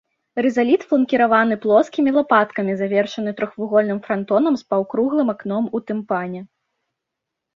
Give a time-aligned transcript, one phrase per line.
[0.43, 6.41] Рызаліт фланкіраваны плоскімі лапаткамі, завершаны трохвугольным франтонам з паўкруглым акном у тымпане.